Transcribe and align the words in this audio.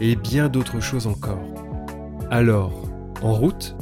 et 0.00 0.16
bien 0.16 0.48
d'autres 0.48 0.80
choses 0.80 1.06
encore. 1.06 1.42
Alors, 2.30 2.88
en 3.22 3.34
route? 3.34 3.76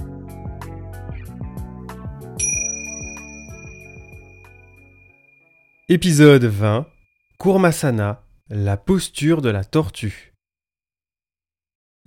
Épisode 5.89 6.45
20 6.45 6.87
Kurmasana, 7.39 8.23
la 8.51 8.77
posture 8.77 9.43
de 9.43 9.49
la 9.49 9.65
tortue. 9.65 10.35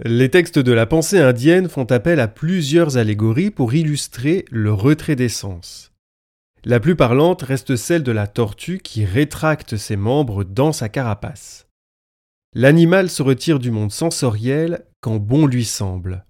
Les 0.04 0.30
textes 0.30 0.60
de 0.60 0.72
la 0.72 0.86
pensée 0.86 1.20
indienne 1.20 1.70
font 1.70 1.86
appel 1.86 2.20
à 2.20 2.28
plusieurs 2.28 2.98
allégories 2.98 3.52
pour 3.52 3.74
illustrer 3.74 4.46
le 4.52 4.74
retrait 4.74 5.16
des 5.16 5.30
sens. 5.30 5.94
La 6.66 6.80
plus 6.80 6.96
parlante 6.96 7.44
reste 7.44 7.76
celle 7.76 8.04
de 8.04 8.12
la 8.12 8.28
tortue 8.28 8.80
qui 8.80 9.06
rétracte 9.06 9.78
ses 9.78 9.96
membres 9.96 10.44
dans 10.44 10.72
sa 10.72 10.90
carapace. 10.90 11.71
L'animal 12.54 13.10
se 13.10 13.24
retire 13.24 13.60
du 13.60 13.72
monde 13.72 13.92
sensoriel 13.92 14.86
quand 15.00 15.18
bon 15.18 15.46
lui 15.46 15.66
semble. 15.66 16.26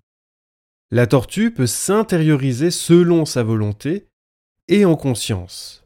La 0.91 1.07
tortue 1.07 1.51
peut 1.51 1.67
s'intérioriser 1.67 2.71
selon 2.71 3.25
sa 3.25 3.43
volonté 3.43 4.07
et 4.67 4.85
en 4.85 4.95
conscience 4.95 5.81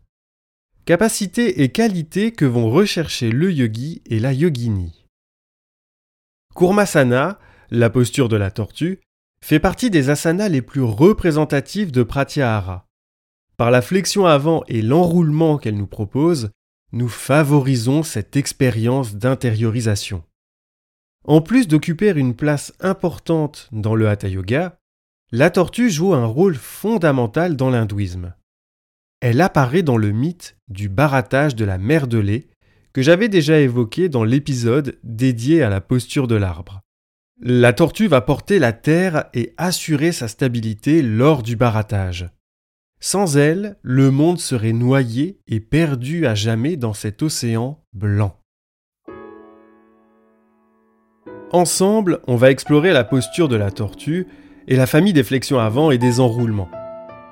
capacité 0.85 1.63
et 1.63 1.69
qualité 1.69 2.31
que 2.31 2.45
vont 2.45 2.69
rechercher 2.69 3.31
le 3.31 3.51
yogi 3.51 4.03
et 4.05 4.19
la 4.19 4.33
yogini. 4.33 5.07
Kurmasana, 6.55 7.39
la 7.71 7.89
posture 7.89 8.29
de 8.29 8.37
la 8.37 8.51
tortue, 8.51 9.01
fait 9.43 9.59
partie 9.59 9.89
des 9.89 10.09
asanas 10.09 10.49
les 10.49 10.61
plus 10.61 10.83
représentatifs 10.83 11.91
de 11.91 12.03
Pratyahara. 12.03 12.85
Par 13.57 13.71
la 13.71 13.81
flexion 13.81 14.25
avant 14.25 14.63
et 14.67 14.81
l'enroulement 14.81 15.57
qu'elle 15.57 15.77
nous 15.77 15.87
propose, 15.87 16.51
nous 16.95 17.09
favorisons 17.09 18.01
cette 18.01 18.35
expérience 18.35 19.15
d'intériorisation. 19.15 20.23
En 21.23 21.41
plus 21.41 21.67
d'occuper 21.67 22.11
une 22.15 22.35
place 22.35 22.73
importante 22.79 23.69
dans 23.71 23.93
le 23.93 24.09
Hatha 24.09 24.27
Yoga, 24.27 24.79
la 25.31 25.51
tortue 25.51 25.91
joue 25.91 26.15
un 26.15 26.25
rôle 26.25 26.55
fondamental 26.55 27.55
dans 27.55 27.69
l'hindouisme 27.69 28.33
elle 29.27 29.41
apparaît 29.41 29.81
dans 29.81 29.97
le 29.97 30.11
mythe 30.11 30.55
du 30.67 30.87
barattage 30.87 31.55
de 31.55 31.65
la 31.65 31.79
mer 31.79 32.07
de 32.07 32.19
lait 32.19 32.47
que 32.93 33.01
j'avais 33.01 33.27
déjà 33.27 33.59
évoqué 33.59 34.07
dans 34.07 34.23
l'épisode 34.23 34.99
dédié 35.03 35.63
à 35.63 35.69
la 35.71 35.81
posture 35.81 36.27
de 36.27 36.35
l'arbre. 36.35 36.81
La 37.41 37.73
tortue 37.73 38.07
va 38.07 38.21
porter 38.21 38.59
la 38.59 38.71
terre 38.71 39.25
et 39.33 39.55
assurer 39.57 40.11
sa 40.11 40.27
stabilité 40.27 41.01
lors 41.01 41.41
du 41.41 41.55
barattage. 41.55 42.27
Sans 42.99 43.37
elle, 43.37 43.77
le 43.81 44.09
monde 44.11 44.39
serait 44.39 44.73
noyé 44.73 45.39
et 45.47 45.59
perdu 45.59 46.25
à 46.25 46.35
jamais 46.35 46.77
dans 46.77 46.93
cet 46.93 47.21
océan 47.21 47.83
blanc. 47.93 48.39
Ensemble, 51.51 52.19
on 52.27 52.35
va 52.35 52.51
explorer 52.51 52.91
la 52.91 53.03
posture 53.03 53.47
de 53.47 53.55
la 53.55 53.71
tortue 53.71 54.27
et 54.67 54.75
la 54.75 54.87
famille 54.87 55.13
des 55.13 55.23
flexions 55.23 55.59
avant 55.59 55.91
et 55.91 55.97
des 55.97 56.19
enroulements. 56.19 56.69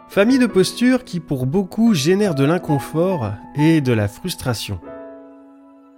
Famille 0.07 0.39
de 0.39 0.45
postures 0.45 1.03
qui 1.03 1.19
pour 1.19 1.45
beaucoup 1.47 1.93
génère 1.93 2.35
de 2.35 2.43
l'inconfort 2.43 3.31
et 3.55 3.81
de 3.81 3.91
la 3.91 4.07
frustration. 4.07 4.79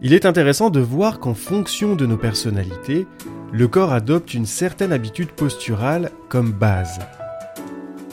Il 0.01 0.13
est 0.13 0.25
intéressant 0.25 0.69
de 0.69 0.79
voir 0.79 1.19
qu'en 1.19 1.33
fonction 1.33 1.95
de 1.95 2.05
nos 2.05 2.17
personnalités, 2.17 3.07
le 3.51 3.67
corps 3.67 3.91
adopte 3.91 4.33
une 4.33 4.45
certaine 4.45 4.93
habitude 4.93 5.31
posturale 5.31 6.11
comme 6.29 6.51
base. 6.51 6.99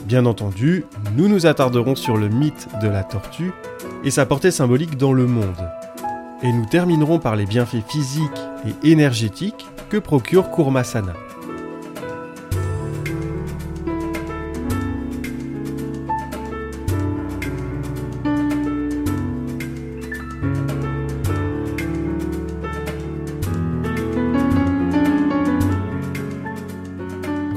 Bien 0.04 0.26
entendu, 0.26 0.84
nous 1.16 1.28
nous 1.28 1.46
attarderons 1.46 1.94
sur 1.94 2.16
le 2.16 2.28
mythe 2.28 2.68
de 2.82 2.88
la 2.88 3.04
tortue 3.04 3.52
et 4.04 4.10
sa 4.10 4.26
portée 4.26 4.50
symbolique 4.50 4.96
dans 4.96 5.12
le 5.12 5.26
monde. 5.26 5.70
Et 6.42 6.52
nous 6.52 6.66
terminerons 6.66 7.20
par 7.20 7.36
les 7.36 7.46
bienfaits 7.46 7.88
physiques 7.88 8.22
et 8.66 8.90
énergétiques 8.90 9.66
que 9.88 9.98
procure 9.98 10.50
Kurmasana. 10.50 11.14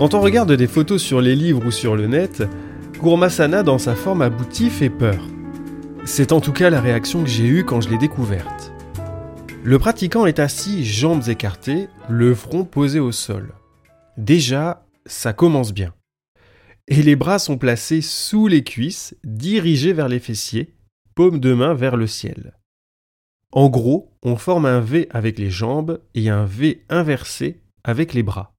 Quand 0.06 0.14
on 0.14 0.22
regarde 0.22 0.52
des 0.52 0.68
photos 0.68 1.02
sur 1.02 1.20
les 1.20 1.36
livres 1.36 1.66
ou 1.66 1.72
sur 1.72 1.96
le 1.96 2.06
net, 2.06 2.44
Gourmasana 3.00 3.64
dans 3.64 3.80
sa 3.80 3.96
forme 3.96 4.22
aboutie 4.22 4.70
fait 4.70 4.92
peur. 4.92 5.20
C'est 6.06 6.32
en 6.32 6.42
tout 6.42 6.54
cas 6.54 6.70
la 6.70 6.80
réaction 6.80 7.24
que 7.24 7.28
j'ai 7.28 7.48
eue 7.48 7.66
quand 7.66 7.82
je 7.82 7.90
l'ai 7.90 7.98
découverte. 7.98 8.72
Le 9.64 9.80
pratiquant 9.80 10.28
est 10.28 10.38
assis, 10.38 10.86
jambes 10.86 11.28
écartées, 11.28 11.88
le 12.08 12.36
front 12.36 12.66
posé 12.66 13.00
au 13.00 13.12
sol. 13.12 13.56
Déjà, 14.16 14.86
ça 15.08 15.34
commence 15.34 15.74
bien. 15.74 15.92
Et 16.88 17.02
les 17.02 17.16
bras 17.16 17.40
sont 17.40 17.58
placés 17.58 18.02
sous 18.02 18.46
les 18.46 18.64
cuisses, 18.64 19.16
dirigés 19.24 19.94
vers 19.94 20.08
les 20.08 20.20
fessiers, 20.20 20.76
paume 21.16 21.40
de 21.40 21.56
main 21.56 21.74
vers 21.74 21.98
le 21.98 22.06
ciel. 22.06 22.54
En 23.52 23.70
gros, 23.70 24.16
on 24.22 24.36
forme 24.36 24.68
un 24.68 24.82
V 24.82 25.08
avec 25.10 25.40
les 25.40 25.50
jambes 25.50 26.00
et 26.14 26.30
un 26.30 26.46
V 26.46 26.86
inversé 26.90 27.64
avec 27.84 28.14
les 28.14 28.22
bras. 28.22 28.55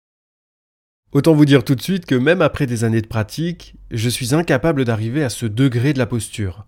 Autant 1.12 1.34
vous 1.34 1.44
dire 1.44 1.64
tout 1.64 1.74
de 1.74 1.82
suite 1.82 2.04
que 2.06 2.14
même 2.14 2.42
après 2.42 2.66
des 2.66 2.84
années 2.84 3.00
de 3.00 3.06
pratique, 3.06 3.76
je 3.90 4.08
suis 4.08 4.34
incapable 4.34 4.84
d'arriver 4.84 5.22
à 5.22 5.30
ce 5.30 5.46
degré 5.46 5.92
de 5.92 5.98
la 5.98 6.06
posture. 6.06 6.66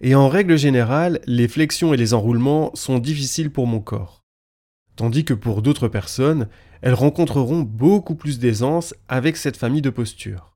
Et 0.00 0.14
en 0.14 0.28
règle 0.28 0.56
générale, 0.56 1.20
les 1.26 1.48
flexions 1.48 1.92
et 1.92 1.96
les 1.96 2.14
enroulements 2.14 2.70
sont 2.74 2.98
difficiles 2.98 3.50
pour 3.50 3.66
mon 3.66 3.80
corps. 3.80 4.22
Tandis 4.96 5.24
que 5.24 5.34
pour 5.34 5.60
d'autres 5.60 5.88
personnes, 5.88 6.48
elles 6.82 6.94
rencontreront 6.94 7.60
beaucoup 7.60 8.14
plus 8.14 8.38
d'aisance 8.38 8.94
avec 9.08 9.36
cette 9.36 9.56
famille 9.56 9.82
de 9.82 9.90
postures. 9.90 10.52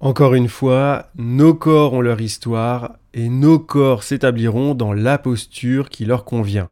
Encore 0.00 0.34
une 0.34 0.48
fois, 0.48 1.10
nos 1.16 1.54
corps 1.54 1.92
ont 1.92 2.00
leur 2.00 2.20
histoire 2.20 2.96
et 3.14 3.28
nos 3.28 3.58
corps 3.58 4.02
s'établiront 4.02 4.74
dans 4.74 4.92
la 4.92 5.18
posture 5.18 5.88
qui 5.88 6.04
leur 6.04 6.24
convient. 6.24 6.68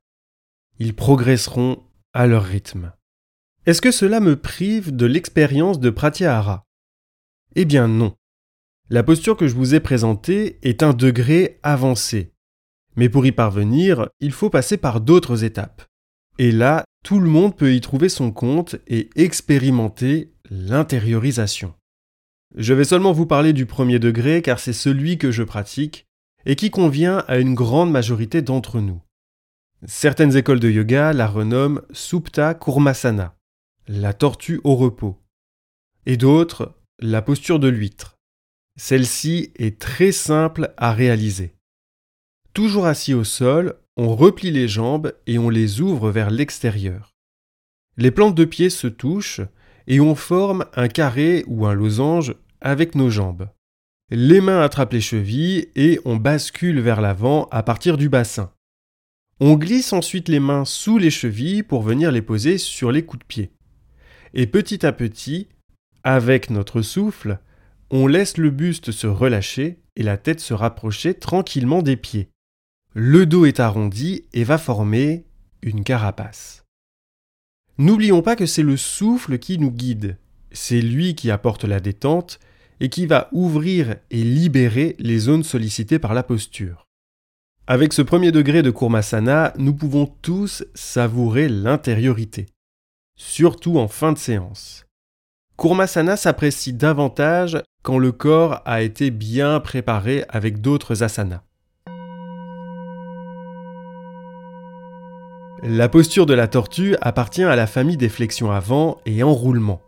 Ils 0.79 0.95
progresseront 0.95 1.83
à 2.13 2.27
leur 2.27 2.45
rythme. 2.45 2.93
Est-ce 3.67 3.83
que 3.83 3.91
cela 3.91 4.21
me 4.21 4.37
prive 4.37 4.97
de 4.97 5.05
l'expérience 5.05 5.81
de 5.81 5.91
Pratyahara 5.91 6.65
Eh 7.57 7.67
bien 7.67 7.89
non. 7.89 8.15
La 8.89 9.03
posture 9.03 9.37
que 9.37 9.47
je 9.47 9.55
vous 9.55 9.75
ai 9.75 9.81
présentée 9.81 10.59
est 10.63 10.83
un 10.83 10.95
degré 10.95 11.59
avancé. 11.63 12.33
Mais 12.97 13.11
pour 13.11 13.27
y 13.27 13.33
parvenir, 13.33 14.09
il 14.19 14.33
faut 14.33 14.49
passer 14.49 14.79
par 14.79 15.03
d'autres 15.03 15.45
étapes. 15.45 15.85
Et 16.39 16.53
là, 16.53 16.85
tout 17.05 17.21
le 17.21 17.29
monde 17.29 17.55
peut 17.55 17.75
y 17.75 17.83
trouver 17.83 18.09
son 18.09 18.33
compte 18.33 18.77
et 18.87 19.11
expérimenter 19.15 20.33
l'intériorisation. 20.51 21.75
Je 22.57 22.73
vais 22.73 22.85
seulement 22.85 23.13
vous 23.13 23.27
parler 23.27 23.53
du 23.53 23.67
premier 23.67 23.99
degré 23.99 24.41
car 24.41 24.59
c'est 24.59 24.73
celui 24.73 25.19
que 25.19 25.31
je 25.31 25.43
pratique 25.43 26.07
et 26.47 26.57
qui 26.57 26.71
convient 26.71 27.25
à 27.29 27.37
une 27.37 27.55
grande 27.55 27.91
majorité 27.91 28.41
d'entre 28.41 28.81
nous. 28.81 29.03
Certaines 29.87 30.37
écoles 30.37 30.61
de 30.61 30.71
yoga 30.71 31.13
la 31.13 31.27
renomment 31.27 31.83
Supta 31.93 32.55
Kurmasana 32.55 33.37
la 33.93 34.13
tortue 34.13 34.61
au 34.63 34.77
repos, 34.77 35.21
et 36.07 36.17
d'autres, 36.17 36.77
la 37.01 37.23
posture 37.23 37.59
de 37.59 37.67
l'huître. 37.67 38.21
Celle-ci 38.79 39.51
est 39.57 39.81
très 39.81 40.13
simple 40.13 40.73
à 40.77 40.93
réaliser. 40.93 41.57
Toujours 42.55 42.87
assis 42.87 43.15
au 43.15 43.25
sol, 43.25 43.75
on 43.97 44.15
replie 44.15 44.53
les 44.53 44.69
jambes 44.69 45.13
et 45.27 45.39
on 45.39 45.51
les 45.51 45.81
ouvre 45.81 46.13
vers 46.13 46.31
l'extérieur. 46.31 47.11
Les 47.97 48.13
plantes 48.13 48.37
de 48.37 48.45
pied 48.45 48.71
se 48.71 48.87
touchent 48.87 49.41
et 49.89 49.99
on 49.99 50.15
forme 50.15 50.67
un 50.77 50.87
carré 50.87 51.43
ou 51.49 51.67
un 51.67 51.75
losange 51.75 52.37
avec 52.61 52.95
nos 52.95 53.11
jambes. 53.11 53.49
Les 54.11 54.41
mains 54.41 54.61
attrapent 54.61 54.93
les 54.93 55.01
chevilles 55.01 55.67
et 55.75 55.99
on 56.05 56.15
bascule 56.15 56.79
vers 56.79 57.01
l'avant 57.01 57.49
à 57.51 57.65
partir 57.65 57.97
du 57.97 58.09
bassin. 58.09 58.53
On 59.41 59.57
glisse 59.57 59.93
ensuite 59.93 60.29
les 60.29 60.41
mains 60.41 60.65
sous 60.65 60.97
les 60.97 61.11
chevilles 61.11 61.65
pour 61.65 61.83
venir 61.83 62.13
les 62.13 62.23
poser 62.23 62.57
sur 62.57 62.93
les 62.93 63.05
coups 63.05 63.25
de 63.25 63.27
pied. 63.27 63.51
Et 64.35 64.47
petit 64.47 64.85
à 64.87 64.93
petit, 64.93 65.49
avec 66.03 66.51
notre 66.51 66.83
souffle, 66.83 67.39
on 67.91 68.07
laisse 68.07 68.37
le 68.37 68.51
buste 68.51 68.93
se 68.93 69.07
relâcher 69.07 69.81
et 69.97 70.03
la 70.03 70.17
tête 70.17 70.41
se 70.41 70.55
rapprocher 70.55 71.15
tranquillement 71.15 71.83
des 71.83 71.97
pieds. 71.97 72.29
Le 72.95 73.27
dos 73.27 73.45
est 73.45 73.61
arrondi 73.61 74.25
et 74.33 74.45
va 74.45 74.59
former 74.59 75.25
une 75.63 75.85
carapace. 75.85 76.65
N'oublions 77.79 78.23
pas 78.23 78.37
que 78.37 78.47
c'est 78.47 78.63
le 78.63 78.77
souffle 78.77 79.39
qui 79.39 79.59
nous 79.59 79.71
guide, 79.71 80.19
c'est 80.53 80.81
lui 80.81 81.15
qui 81.15 81.31
apporte 81.31 81.65
la 81.65 81.81
détente 81.81 82.39
et 82.81 82.89
qui 82.89 83.07
va 83.07 83.29
ouvrir 83.33 83.97
et 84.11 84.23
libérer 84.23 84.97
les 84.99 85.19
zones 85.19 85.45
sollicitées 85.45 85.99
par 85.99 86.15
la 86.15 86.23
posture. 86.23 86.87
Avec 87.67 87.93
ce 87.93 88.03
premier 88.03 88.33
degré 88.33 88.63
de 88.63 88.71
Kurmasana, 88.71 89.55
nous 89.59 89.75
pouvons 89.75 90.07
tous 90.07 90.65
savourer 90.75 91.49
l'intériorité, 91.49 92.47
surtout 93.21 93.79
en 93.79 93.87
fin 93.87 94.13
de 94.13 94.19
séance. 94.19 94.87
Kurmasana 95.59 96.17
s'apprécie 96.17 96.73
davantage 96.73 97.61
quand 97.83 97.99
le 97.99 98.13
corps 98.13 98.63
a 98.65 98.81
été 98.81 99.11
bien 99.11 99.61
préparé 99.61 100.25
avec 100.31 100.63
d'autres 100.63 101.03
asanas. 101.03 101.43
La 105.63 105.91
posture 105.91 106.25
de 106.25 106.33
la 106.33 106.49
tortue 106.49 106.97
appartient 107.03 107.43
à 107.43 107.57
la 107.57 107.67
famille 107.67 107.99
des 107.99 108.09
flexions 108.09 108.51
avant 108.51 108.99
et 109.05 109.23
enroulement. 109.23 109.83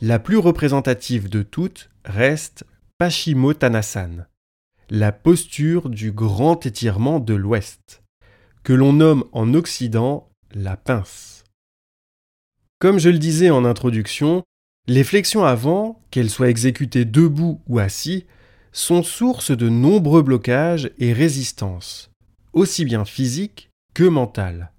La 0.00 0.18
plus 0.18 0.38
représentative 0.38 1.28
de 1.28 1.42
toutes 1.42 1.88
reste 2.04 2.64
Paschimottanasana, 2.98 4.26
la 4.90 5.12
posture 5.12 5.88
du 5.88 6.10
grand 6.10 6.66
étirement 6.66 7.20
de 7.20 7.34
l'ouest, 7.34 8.02
que 8.64 8.72
l'on 8.72 8.92
nomme 8.92 9.24
en 9.30 9.54
Occident 9.54 10.28
la 10.52 10.76
pince. 10.76 11.35
Comme 12.78 12.98
je 12.98 13.08
le 13.08 13.18
disais 13.18 13.50
en 13.50 13.64
introduction, 13.64 14.44
les 14.86 15.02
flexions 15.02 15.44
avant, 15.44 16.02
qu'elles 16.10 16.30
soient 16.30 16.50
exécutées 16.50 17.06
debout 17.06 17.60
ou 17.68 17.78
assis, 17.78 18.26
sont 18.72 19.02
source 19.02 19.50
de 19.50 19.70
nombreux 19.70 20.22
blocages 20.22 20.90
et 20.98 21.14
résistances, 21.14 22.10
aussi 22.52 22.84
bien 22.84 23.06
physiques 23.06 23.70
que 23.94 24.04
mentales. 24.04 24.72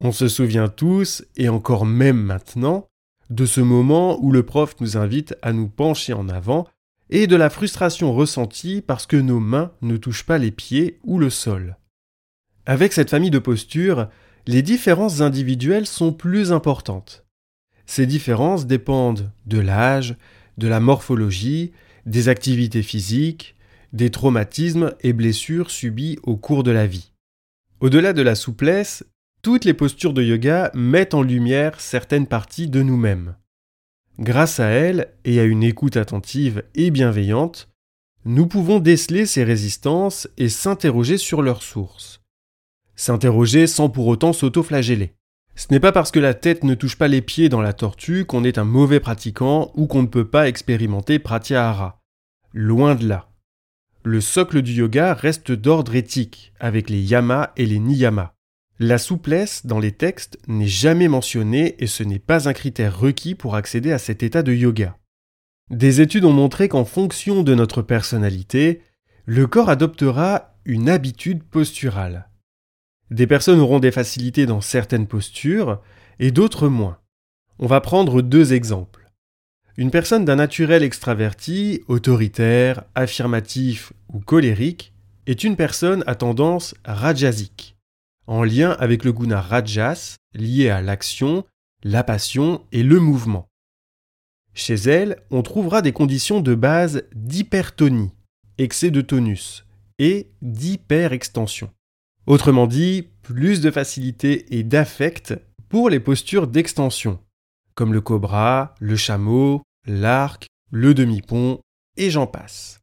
On 0.00 0.12
se 0.12 0.28
souvient 0.28 0.68
tous, 0.68 1.24
et 1.36 1.48
encore 1.48 1.86
même 1.86 2.20
maintenant, 2.20 2.86
de 3.30 3.46
ce 3.46 3.62
moment 3.62 4.22
où 4.22 4.30
le 4.30 4.42
prof 4.42 4.74
nous 4.80 4.98
invite 4.98 5.34
à 5.40 5.54
nous 5.54 5.68
pencher 5.68 6.12
en 6.12 6.28
avant 6.28 6.68
et 7.08 7.26
de 7.26 7.36
la 7.36 7.48
frustration 7.48 8.12
ressentie 8.12 8.82
parce 8.86 9.06
que 9.06 9.16
nos 9.16 9.40
mains 9.40 9.72
ne 9.80 9.96
touchent 9.96 10.26
pas 10.26 10.38
les 10.38 10.50
pieds 10.50 10.98
ou 11.04 11.18
le 11.18 11.30
sol. 11.30 11.76
Avec 12.66 12.92
cette 12.92 13.10
famille 13.10 13.30
de 13.30 13.38
postures, 13.38 14.08
les 14.46 14.62
différences 14.62 15.20
individuelles 15.20 15.86
sont 15.86 16.12
plus 16.12 16.52
importantes. 16.52 17.24
Ces 17.86 18.06
différences 18.06 18.66
dépendent 18.66 19.30
de 19.46 19.58
l'âge, 19.58 20.16
de 20.58 20.68
la 20.68 20.80
morphologie, 20.80 21.72
des 22.06 22.28
activités 22.28 22.82
physiques, 22.82 23.54
des 23.92 24.10
traumatismes 24.10 24.94
et 25.02 25.12
blessures 25.12 25.70
subis 25.70 26.18
au 26.22 26.36
cours 26.36 26.62
de 26.62 26.70
la 26.70 26.86
vie. 26.86 27.12
Au-delà 27.80 28.12
de 28.12 28.22
la 28.22 28.34
souplesse, 28.34 29.04
toutes 29.42 29.64
les 29.64 29.74
postures 29.74 30.12
de 30.12 30.22
yoga 30.22 30.70
mettent 30.74 31.14
en 31.14 31.22
lumière 31.22 31.80
certaines 31.80 32.26
parties 32.26 32.68
de 32.68 32.82
nous-mêmes. 32.82 33.34
Grâce 34.18 34.60
à 34.60 34.68
elles 34.68 35.12
et 35.24 35.40
à 35.40 35.44
une 35.44 35.62
écoute 35.62 35.96
attentive 35.96 36.62
et 36.74 36.90
bienveillante, 36.90 37.68
nous 38.24 38.46
pouvons 38.46 38.78
déceler 38.78 39.26
ces 39.26 39.42
résistances 39.42 40.28
et 40.38 40.48
s'interroger 40.48 41.18
sur 41.18 41.42
leurs 41.42 41.62
sources. 41.62 42.21
S'interroger 42.96 43.66
sans 43.66 43.88
pour 43.88 44.06
autant 44.06 44.32
s'auto-flageller. 44.32 45.14
Ce 45.54 45.66
n'est 45.70 45.80
pas 45.80 45.92
parce 45.92 46.10
que 46.10 46.20
la 46.20 46.34
tête 46.34 46.64
ne 46.64 46.74
touche 46.74 46.96
pas 46.96 47.08
les 47.08 47.20
pieds 47.20 47.48
dans 47.48 47.60
la 47.60 47.72
tortue 47.72 48.24
qu'on 48.24 48.44
est 48.44 48.58
un 48.58 48.64
mauvais 48.64 49.00
pratiquant 49.00 49.70
ou 49.74 49.86
qu'on 49.86 50.02
ne 50.02 50.06
peut 50.06 50.28
pas 50.28 50.48
expérimenter 50.48 51.18
pratyahara. 51.18 52.00
Loin 52.52 52.94
de 52.94 53.06
là. 53.06 53.28
Le 54.04 54.20
socle 54.20 54.62
du 54.62 54.72
yoga 54.72 55.14
reste 55.14 55.52
d'ordre 55.52 55.94
éthique, 55.94 56.52
avec 56.58 56.90
les 56.90 57.00
yamas 57.00 57.52
et 57.56 57.66
les 57.66 57.78
niyamas. 57.78 58.32
La 58.78 58.98
souplesse 58.98 59.64
dans 59.66 59.78
les 59.78 59.92
textes 59.92 60.38
n'est 60.48 60.66
jamais 60.66 61.06
mentionnée 61.06 61.76
et 61.78 61.86
ce 61.86 62.02
n'est 62.02 62.18
pas 62.18 62.48
un 62.48 62.52
critère 62.52 62.98
requis 62.98 63.34
pour 63.34 63.54
accéder 63.54 63.92
à 63.92 63.98
cet 63.98 64.22
état 64.22 64.42
de 64.42 64.52
yoga. 64.52 64.98
Des 65.70 66.00
études 66.00 66.24
ont 66.24 66.32
montré 66.32 66.68
qu'en 66.68 66.84
fonction 66.84 67.42
de 67.42 67.54
notre 67.54 67.80
personnalité, 67.80 68.82
le 69.24 69.46
corps 69.46 69.68
adoptera 69.68 70.56
une 70.64 70.88
habitude 70.88 71.44
posturale. 71.44 72.28
Des 73.12 73.26
personnes 73.26 73.60
auront 73.60 73.78
des 73.78 73.92
facilités 73.92 74.46
dans 74.46 74.62
certaines 74.62 75.06
postures 75.06 75.82
et 76.18 76.30
d'autres 76.30 76.68
moins. 76.68 76.98
On 77.58 77.66
va 77.66 77.82
prendre 77.82 78.22
deux 78.22 78.54
exemples. 78.54 79.10
Une 79.76 79.90
personne 79.90 80.24
d'un 80.24 80.36
naturel 80.36 80.82
extraverti, 80.82 81.82
autoritaire, 81.88 82.84
affirmatif 82.94 83.92
ou 84.14 84.20
colérique 84.20 84.94
est 85.26 85.44
une 85.44 85.56
personne 85.56 86.02
à 86.06 86.14
tendance 86.14 86.74
rajasique 86.86 87.76
en 88.26 88.44
lien 88.44 88.70
avec 88.78 89.04
le 89.04 89.12
guna 89.12 89.42
rajas, 89.42 90.16
lié 90.32 90.70
à 90.70 90.80
l'action, 90.80 91.44
la 91.82 92.04
passion 92.04 92.64
et 92.72 92.82
le 92.82 92.98
mouvement. 92.98 93.46
Chez 94.54 94.74
elle, 94.74 95.18
on 95.30 95.42
trouvera 95.42 95.82
des 95.82 95.92
conditions 95.92 96.40
de 96.40 96.54
base 96.54 97.02
d'hypertonie, 97.14 98.12
excès 98.56 98.90
de 98.90 99.02
tonus, 99.02 99.66
et 99.98 100.30
d'hyperextension. 100.40 101.70
Autrement 102.26 102.66
dit, 102.66 103.08
plus 103.22 103.60
de 103.60 103.70
facilité 103.70 104.56
et 104.56 104.62
d'affect 104.62 105.34
pour 105.68 105.90
les 105.90 106.00
postures 106.00 106.46
d'extension, 106.46 107.18
comme 107.74 107.92
le 107.92 108.00
cobra, 108.00 108.74
le 108.78 108.96
chameau, 108.96 109.62
l'arc, 109.86 110.46
le 110.70 110.94
demi-pont, 110.94 111.60
et 111.96 112.10
j'en 112.10 112.26
passe. 112.26 112.78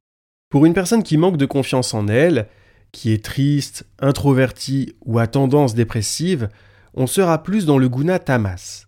Pour 0.50 0.65
une 0.65 0.74
personne 0.74 1.03
qui 1.03 1.18
manque 1.18 1.38
de 1.38 1.45
confiance 1.45 1.94
en 1.94 2.07
elle, 2.07 2.47
qui 2.91 3.12
est 3.12 3.24
triste, 3.24 3.88
introverti 4.00 4.95
ou 5.06 5.19
à 5.19 5.27
tendance 5.27 5.75
dépressive, 5.75 6.50
on 6.94 7.07
sera 7.07 7.44
plus 7.44 7.65
dans 7.65 7.77
le 7.77 7.88
guna 7.88 8.19
tamas. 8.19 8.86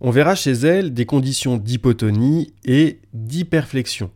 On 0.00 0.10
verra 0.10 0.34
chez 0.34 0.52
elle 0.52 0.92
des 0.92 1.06
conditions 1.06 1.56
d'hypotonie 1.56 2.52
et 2.64 3.00
d'hyperflexion, 3.12 4.10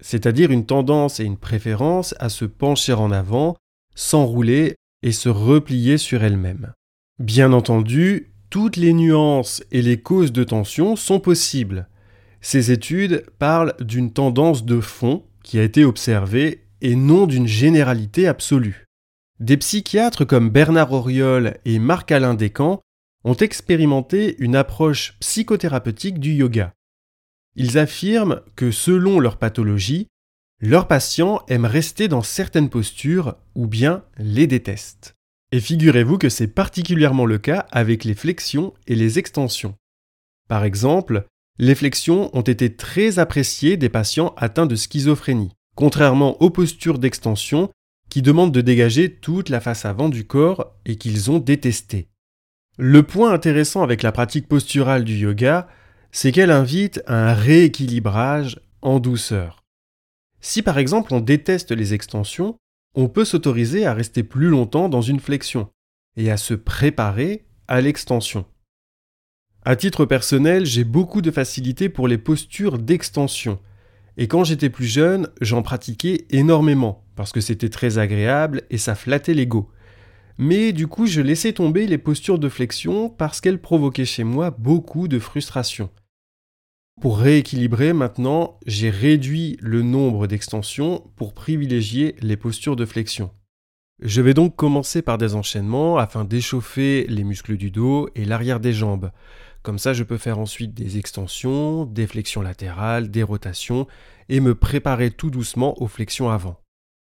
c'est-à-dire 0.00 0.50
une 0.50 0.66
tendance 0.66 1.20
et 1.20 1.24
une 1.24 1.38
préférence 1.38 2.14
à 2.18 2.28
se 2.28 2.44
pencher 2.44 2.92
en 2.92 3.12
avant, 3.12 3.56
s'enrouler 3.94 4.74
et 5.02 5.12
se 5.12 5.28
replier 5.28 5.98
sur 5.98 6.22
elle-même. 6.22 6.72
Bien 7.18 7.52
entendu, 7.52 8.32
toutes 8.50 8.76
les 8.76 8.92
nuances 8.92 9.62
et 9.70 9.82
les 9.82 10.00
causes 10.00 10.32
de 10.32 10.44
tension 10.44 10.96
sont 10.96 11.20
possibles. 11.20 11.88
Ces 12.40 12.72
études 12.72 13.24
parlent 13.38 13.74
d'une 13.80 14.12
tendance 14.12 14.64
de 14.64 14.80
fond 14.80 15.24
qui 15.42 15.58
a 15.58 15.62
été 15.62 15.84
observée 15.84 16.64
et 16.80 16.96
non 16.96 17.26
d'une 17.26 17.46
généralité 17.46 18.26
absolue. 18.26 18.86
Des 19.38 19.56
psychiatres 19.56 20.24
comme 20.24 20.50
Bernard 20.50 20.92
Auriol 20.92 21.58
et 21.64 21.78
Marc-Alain 21.78 22.34
Descamps 22.34 22.80
ont 23.24 23.36
expérimenté 23.36 24.36
une 24.38 24.56
approche 24.56 25.16
psychothérapeutique 25.20 26.18
du 26.18 26.32
yoga. 26.32 26.72
Ils 27.56 27.78
affirment 27.78 28.40
que 28.56 28.70
selon 28.70 29.20
leur 29.20 29.38
pathologie, 29.38 30.08
leurs 30.60 30.86
patients 30.86 31.40
aiment 31.48 31.66
rester 31.66 32.08
dans 32.08 32.22
certaines 32.22 32.70
postures 32.70 33.36
ou 33.54 33.66
bien 33.66 34.04
les 34.18 34.46
détestent. 34.46 35.14
Et 35.52 35.60
figurez-vous 35.60 36.18
que 36.18 36.28
c'est 36.28 36.48
particulièrement 36.48 37.26
le 37.26 37.38
cas 37.38 37.66
avec 37.72 38.04
les 38.04 38.14
flexions 38.14 38.74
et 38.86 38.94
les 38.94 39.18
extensions. 39.18 39.74
Par 40.48 40.64
exemple, 40.64 41.26
les 41.58 41.74
flexions 41.74 42.30
ont 42.36 42.42
été 42.42 42.74
très 42.74 43.18
appréciées 43.18 43.76
des 43.76 43.88
patients 43.88 44.34
atteints 44.36 44.66
de 44.66 44.76
schizophrénie 44.76 45.52
contrairement 45.80 46.40
aux 46.42 46.50
postures 46.50 46.98
d'extension 46.98 47.70
qui 48.10 48.20
demandent 48.20 48.52
de 48.52 48.60
dégager 48.60 49.14
toute 49.14 49.48
la 49.48 49.60
face 49.60 49.86
avant 49.86 50.10
du 50.10 50.26
corps 50.26 50.74
et 50.84 50.96
qu'ils 50.96 51.30
ont 51.30 51.38
détesté. 51.38 52.08
Le 52.76 53.02
point 53.02 53.32
intéressant 53.32 53.82
avec 53.82 54.02
la 54.02 54.12
pratique 54.12 54.46
posturale 54.46 55.04
du 55.04 55.16
yoga, 55.16 55.68
c'est 56.12 56.32
qu'elle 56.32 56.50
invite 56.50 57.02
à 57.06 57.30
un 57.30 57.34
rééquilibrage 57.34 58.60
en 58.82 59.00
douceur. 59.00 59.59
Si 60.40 60.62
par 60.62 60.78
exemple 60.78 61.14
on 61.14 61.20
déteste 61.20 61.72
les 61.72 61.94
extensions, 61.94 62.56
on 62.94 63.08
peut 63.08 63.24
s'autoriser 63.24 63.86
à 63.86 63.94
rester 63.94 64.22
plus 64.22 64.48
longtemps 64.48 64.88
dans 64.88 65.02
une 65.02 65.20
flexion 65.20 65.68
et 66.16 66.30
à 66.30 66.36
se 66.36 66.54
préparer 66.54 67.44
à 67.68 67.80
l'extension. 67.80 68.44
À 69.64 69.76
titre 69.76 70.06
personnel, 70.06 70.64
j'ai 70.64 70.84
beaucoup 70.84 71.20
de 71.20 71.30
facilité 71.30 71.88
pour 71.88 72.08
les 72.08 72.18
postures 72.18 72.78
d'extension, 72.78 73.60
et 74.16 74.26
quand 74.26 74.44
j'étais 74.44 74.70
plus 74.70 74.86
jeune, 74.86 75.28
j'en 75.40 75.62
pratiquais 75.62 76.26
énormément, 76.30 77.04
parce 77.14 77.32
que 77.32 77.40
c'était 77.40 77.68
très 77.68 77.98
agréable 77.98 78.62
et 78.70 78.78
ça 78.78 78.94
flattait 78.94 79.34
l'ego. 79.34 79.70
Mais 80.38 80.72
du 80.72 80.86
coup, 80.86 81.06
je 81.06 81.20
laissais 81.20 81.52
tomber 81.52 81.86
les 81.86 81.98
postures 81.98 82.38
de 82.38 82.48
flexion 82.48 83.10
parce 83.10 83.40
qu'elles 83.40 83.60
provoquaient 83.60 84.06
chez 84.06 84.24
moi 84.24 84.50
beaucoup 84.50 85.06
de 85.06 85.18
frustration. 85.18 85.90
Pour 87.00 87.18
rééquilibrer 87.18 87.94
maintenant, 87.94 88.58
j'ai 88.66 88.90
réduit 88.90 89.56
le 89.62 89.80
nombre 89.80 90.26
d'extensions 90.26 91.02
pour 91.16 91.32
privilégier 91.32 92.14
les 92.20 92.36
postures 92.36 92.76
de 92.76 92.84
flexion. 92.84 93.30
Je 94.02 94.20
vais 94.20 94.34
donc 94.34 94.54
commencer 94.54 95.00
par 95.00 95.16
des 95.16 95.34
enchaînements 95.34 95.96
afin 95.96 96.26
d'échauffer 96.26 97.06
les 97.08 97.24
muscles 97.24 97.56
du 97.56 97.70
dos 97.70 98.10
et 98.14 98.26
l'arrière 98.26 98.60
des 98.60 98.74
jambes. 98.74 99.12
Comme 99.62 99.78
ça, 99.78 99.94
je 99.94 100.04
peux 100.04 100.18
faire 100.18 100.38
ensuite 100.38 100.74
des 100.74 100.98
extensions, 100.98 101.86
des 101.86 102.06
flexions 102.06 102.42
latérales, 102.42 103.10
des 103.10 103.22
rotations, 103.22 103.86
et 104.28 104.40
me 104.40 104.54
préparer 104.54 105.10
tout 105.10 105.30
doucement 105.30 105.80
aux 105.82 105.88
flexions 105.88 106.28
avant. 106.28 106.60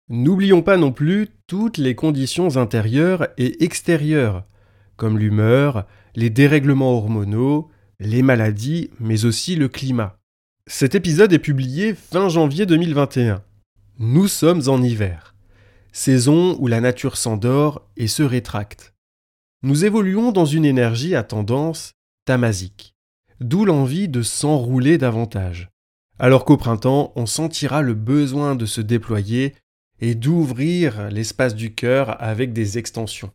N'oublions 0.07 0.61
pas 0.61 0.77
non 0.77 0.93
plus 0.93 1.27
toutes 1.47 1.77
les 1.77 1.95
conditions 1.95 2.55
intérieures 2.55 3.27
et 3.37 3.61
extérieures, 3.63 4.45
comme 4.95 5.19
l'humeur, 5.19 5.85
les 6.15 6.29
dérèglements 6.29 6.93
hormonaux, 6.93 7.70
les 8.03 8.23
maladies, 8.23 8.89
mais 8.99 9.25
aussi 9.25 9.55
le 9.55 9.69
climat. 9.69 10.17
Cet 10.65 10.95
épisode 10.95 11.33
est 11.33 11.39
publié 11.39 11.93
fin 11.93 12.29
janvier 12.29 12.65
2021. 12.65 13.43
Nous 13.99 14.27
sommes 14.27 14.63
en 14.67 14.81
hiver, 14.81 15.35
saison 15.91 16.57
où 16.59 16.65
la 16.65 16.81
nature 16.81 17.15
s'endort 17.15 17.87
et 17.97 18.07
se 18.07 18.23
rétracte. 18.23 18.95
Nous 19.61 19.85
évoluons 19.85 20.31
dans 20.31 20.47
une 20.47 20.65
énergie 20.65 21.13
à 21.13 21.21
tendance 21.21 21.91
tamasique, 22.25 22.95
d'où 23.39 23.65
l'envie 23.65 24.07
de 24.07 24.23
s'enrouler 24.23 24.97
davantage. 24.97 25.69
Alors 26.17 26.43
qu'au 26.43 26.57
printemps, 26.57 27.13
on 27.15 27.27
sentira 27.27 27.83
le 27.83 27.93
besoin 27.93 28.55
de 28.55 28.65
se 28.65 28.81
déployer 28.81 29.53
et 29.99 30.15
d'ouvrir 30.15 31.11
l'espace 31.11 31.53
du 31.53 31.75
cœur 31.75 32.19
avec 32.19 32.51
des 32.51 32.79
extensions. 32.79 33.31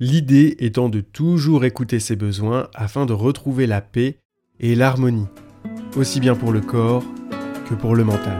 L'idée 0.00 0.54
étant 0.60 0.88
de 0.88 1.00
toujours 1.00 1.64
écouter 1.64 1.98
ses 1.98 2.14
besoins 2.14 2.68
afin 2.72 3.04
de 3.04 3.12
retrouver 3.12 3.66
la 3.66 3.80
paix 3.80 4.20
et 4.60 4.76
l'harmonie, 4.76 5.26
aussi 5.96 6.20
bien 6.20 6.36
pour 6.36 6.52
le 6.52 6.60
corps 6.60 7.02
que 7.68 7.74
pour 7.74 7.96
le 7.96 8.04
mental. 8.04 8.38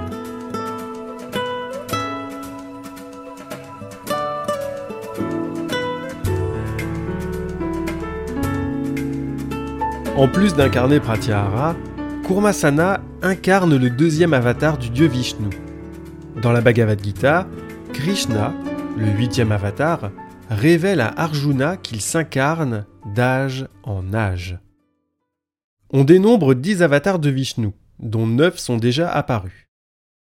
En 10.17 10.29
plus 10.29 10.55
d'incarner 10.55 11.01
Pratyahara, 11.01 11.75
Kurmasana 12.25 13.01
incarne 13.23 13.77
le 13.77 13.91
deuxième 13.91 14.33
avatar 14.33 14.79
du 14.79 14.91
dieu 14.91 15.09
Vishnu. 15.09 15.49
Dans 16.41 16.53
la 16.53 16.61
Bhagavad 16.61 17.03
Gita, 17.03 17.49
Krishna, 17.93 18.55
le 18.97 19.07
huitième 19.07 19.51
avatar, 19.51 20.13
révèle 20.49 21.01
à 21.01 21.13
Arjuna 21.21 21.77
qu'il 21.77 22.01
s'incarne 22.01 22.87
d'âge 23.15 23.67
en 23.83 24.15
âge. 24.15 24.59
On 25.91 26.05
dénombre 26.05 26.55
dix 26.55 26.83
avatars 26.83 27.19
de 27.19 27.31
Vishnu, 27.31 27.71
dont 27.99 28.27
neuf 28.27 28.59
sont 28.59 28.77
déjà 28.77 29.11
apparus. 29.11 29.67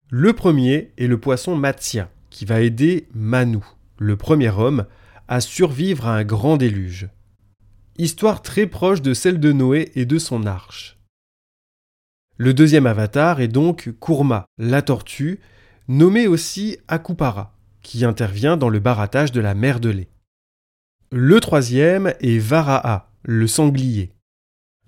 Le 0.10 0.34
premier 0.34 0.92
est 0.98 1.08
le 1.08 1.20
poisson 1.20 1.56
Matsya, 1.56 2.10
qui 2.30 2.46
va 2.46 2.62
aider 2.62 3.08
Manu, 3.14 3.60
le 3.98 4.18
premier 4.18 4.50
homme, 4.50 4.86
à 5.28 5.40
survivre 5.40 6.08
à 6.08 6.16
un 6.18 6.24
grand 6.24 6.58
déluge. 6.58 7.10
Histoire 7.98 8.42
très 8.42 8.68
proche 8.68 9.02
de 9.02 9.14
celle 9.14 9.40
de 9.40 9.52
Noé 9.52 9.92
et 9.96 10.06
de 10.06 10.18
son 10.18 10.46
arche. 10.46 10.98
Le 12.38 12.54
deuxième 12.54 12.88
avatar 12.88 13.40
est 13.40 13.48
donc 13.48 13.94
Kurma, 14.02 14.46
la 14.58 14.82
tortue, 14.82 15.40
nommée 15.88 16.28
aussi 16.28 16.78
Akupara, 16.88 17.51
qui 17.82 18.06
intervient 18.06 18.58
dans 18.58 18.70
le 18.70 18.80
barattage 18.80 19.32
de 19.32 19.42
la 19.42 19.56
mer 19.56 19.80
de 19.80 19.90
lait. 19.90 20.10
Le 21.12 21.40
troisième 21.40 22.14
est 22.22 22.40
Varaha, 22.40 23.12
le 23.24 23.48
sanglier. 23.48 24.14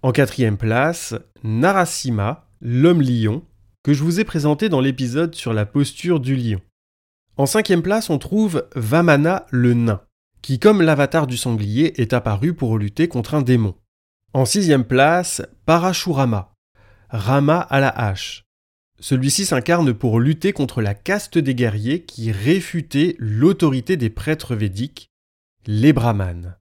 En 0.01 0.11
quatrième 0.11 0.57
place, 0.57 1.15
Narasima, 1.43 2.47
l'homme 2.61 3.01
lion, 3.01 3.43
que 3.83 3.93
je 3.93 4.03
vous 4.03 4.19
ai 4.19 4.23
présenté 4.23 4.69
dans 4.69 4.79
l'épisode 4.79 5.35
sur 5.35 5.53
la 5.53 5.65
posture 5.65 6.19
du 6.19 6.35
lion. 6.35 6.61
En 7.35 7.45
cinquième 7.45 7.81
place, 7.81 8.09
on 8.09 8.19
trouve 8.19 8.67
Vamana 8.75 9.45
le 9.49 9.73
nain, 9.73 10.01
qui, 10.41 10.59
comme 10.59 10.81
l'avatar 10.81 11.27
du 11.27 11.35
sanglier, 11.35 12.01
est 12.01 12.13
apparu 12.13 12.53
pour 12.53 12.77
lutter 12.77 13.07
contre 13.07 13.33
un 13.35 13.41
démon. 13.41 13.75
En 14.33 14.45
sixième 14.45 14.85
place, 14.85 15.41
Parashurama, 15.65 16.53
Rama 17.09 17.59
à 17.59 17.79
la 17.79 17.89
hache, 17.89 18.42
celui-ci 19.03 19.45
s'incarne 19.45 19.93
pour 19.93 20.21
lutter 20.21 20.53
contre 20.53 20.81
la 20.81 20.93
caste 20.93 21.37
des 21.37 21.53
guerriers 21.53 22.03
qui 22.03 22.31
réfutait 22.31 23.17
l'autorité 23.19 23.97
des 23.97 24.09
prêtres 24.09 24.55
védiques, 24.55 25.09
les 25.67 25.91
brahmanes. 25.91 26.55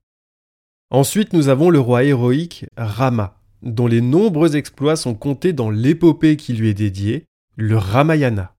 Ensuite, 0.89 1.31
nous 1.31 1.47
avons 1.47 1.69
le 1.69 1.79
roi 1.79 2.03
héroïque 2.03 2.65
Rama, 2.75 3.39
dont 3.61 3.87
les 3.87 4.01
nombreux 4.01 4.57
exploits 4.57 4.97
sont 4.97 5.15
comptés 5.15 5.53
dans 5.53 5.69
l'épopée 5.69 6.35
qui 6.35 6.51
lui 6.51 6.67
est 6.67 6.73
dédiée, 6.73 7.23
le 7.55 7.77
Ramayana. 7.77 8.53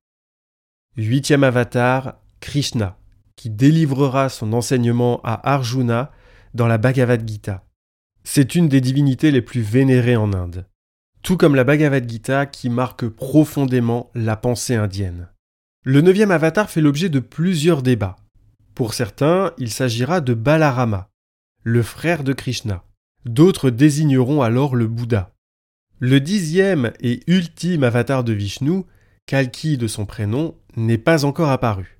Huitième 0.96 1.44
avatar, 1.44 2.14
Krishna, 2.40 2.96
qui 3.36 3.50
délivrera 3.50 4.30
son 4.30 4.54
enseignement 4.54 5.20
à 5.24 5.52
Arjuna 5.52 6.10
dans 6.54 6.66
la 6.66 6.78
Bhagavad 6.78 7.28
Gita. 7.28 7.66
C'est 8.22 8.54
une 8.54 8.70
des 8.70 8.80
divinités 8.80 9.30
les 9.30 9.42
plus 9.42 9.60
vénérées 9.60 10.16
en 10.16 10.32
Inde 10.32 10.64
tout 11.24 11.38
comme 11.38 11.54
la 11.54 11.64
Bhagavad 11.64 12.08
Gita 12.08 12.44
qui 12.44 12.68
marque 12.68 13.08
profondément 13.08 14.10
la 14.14 14.36
pensée 14.36 14.74
indienne. 14.74 15.28
Le 15.82 16.02
neuvième 16.02 16.30
avatar 16.30 16.68
fait 16.70 16.82
l'objet 16.82 17.08
de 17.08 17.18
plusieurs 17.18 17.82
débats. 17.82 18.16
Pour 18.74 18.92
certains, 18.92 19.52
il 19.56 19.70
s'agira 19.70 20.20
de 20.20 20.34
Balarama, 20.34 21.08
le 21.62 21.82
frère 21.82 22.24
de 22.24 22.34
Krishna. 22.34 22.84
D'autres 23.24 23.70
désigneront 23.70 24.42
alors 24.42 24.76
le 24.76 24.86
Bouddha. 24.86 25.32
Le 25.98 26.20
dixième 26.20 26.92
et 27.00 27.20
ultime 27.26 27.84
avatar 27.84 28.22
de 28.22 28.34
Vishnu, 28.34 28.82
Kalki 29.24 29.78
de 29.78 29.86
son 29.86 30.04
prénom, 30.04 30.54
n'est 30.76 30.98
pas 30.98 31.24
encore 31.24 31.48
apparu. 31.48 31.98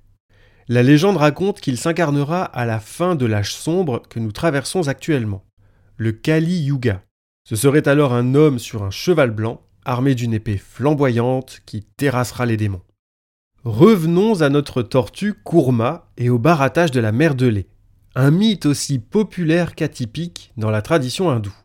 La 0.67 0.83
légende 0.83 1.17
raconte 1.17 1.61
qu'il 1.61 1.79
s'incarnera 1.79 2.43
à 2.43 2.65
la 2.65 2.79
fin 2.79 3.15
de 3.15 3.25
l'âge 3.25 3.55
sombre 3.55 4.03
que 4.07 4.19
nous 4.19 4.31
traversons 4.31 4.87
actuellement, 4.87 5.43
le 5.97 6.11
Kali 6.11 6.59
Yuga. 6.59 7.04
Ce 7.47 7.55
serait 7.55 7.87
alors 7.87 8.13
un 8.13 8.33
homme 8.33 8.57
sur 8.57 8.83
un 8.83 8.89
cheval 8.89 9.29
blanc, 9.29 9.61
armé 9.85 10.15
d'une 10.15 10.33
épée 10.33 10.57
flamboyante 10.57 11.61
qui 11.67 11.83
terrassera 11.83 12.47
les 12.47 12.57
démons. 12.57 12.81
Revenons 13.63 14.41
à 14.41 14.49
notre 14.49 14.81
tortue 14.81 15.35
Kurma 15.45 16.11
et 16.17 16.29
au 16.29 16.39
barattage 16.39 16.89
de 16.89 16.99
la 16.99 17.11
mer 17.11 17.35
de 17.35 17.45
lait, 17.45 17.67
un 18.15 18.31
mythe 18.31 18.65
aussi 18.65 18.97
populaire 18.97 19.75
qu'atypique 19.75 20.53
dans 20.57 20.71
la 20.71 20.81
tradition 20.81 21.29
hindoue. 21.29 21.55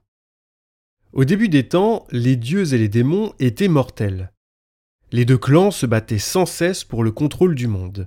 Au 1.13 1.25
début 1.25 1.49
des 1.49 1.67
temps, 1.67 2.07
les 2.11 2.37
dieux 2.37 2.75
et 2.75 2.79
les 2.79 2.89
démons 2.89 3.33
étaient 3.39 3.69
mortels. 3.69 4.33
Les 5.13 5.25
deux 5.25 5.39
clans 5.39 5.71
se 5.71 5.87
battaient 5.87 6.19
sans 6.19 6.47
cesse 6.47 6.85
pour 6.85 7.03
le 7.03 7.11
contrôle 7.11 7.55
du 7.55 7.67
monde. 7.67 8.07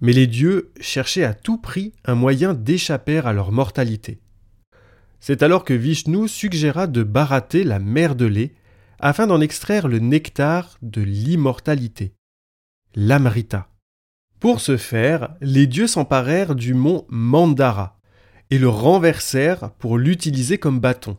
Mais 0.00 0.12
les 0.12 0.28
dieux 0.28 0.72
cherchaient 0.80 1.24
à 1.24 1.34
tout 1.34 1.58
prix 1.58 1.92
un 2.04 2.14
moyen 2.14 2.54
d'échapper 2.54 3.18
à 3.18 3.32
leur 3.32 3.50
mortalité. 3.50 4.20
C'est 5.20 5.42
alors 5.42 5.64
que 5.64 5.74
Vishnu 5.74 6.28
suggéra 6.28 6.86
de 6.86 7.02
barater 7.02 7.64
la 7.64 7.78
mer 7.78 8.14
de 8.14 8.26
lait 8.26 8.54
afin 9.00 9.26
d'en 9.26 9.40
extraire 9.40 9.88
le 9.88 9.98
nectar 9.98 10.78
de 10.82 11.02
l'immortalité, 11.02 12.14
l'amrita. 12.94 13.68
Pour 14.40 14.60
ce 14.60 14.76
faire, 14.76 15.34
les 15.40 15.66
dieux 15.66 15.86
s'emparèrent 15.86 16.54
du 16.54 16.74
mont 16.74 17.04
Mandara 17.08 17.98
et 18.50 18.58
le 18.58 18.68
renversèrent 18.68 19.72
pour 19.78 19.98
l'utiliser 19.98 20.58
comme 20.58 20.80
bâton. 20.80 21.16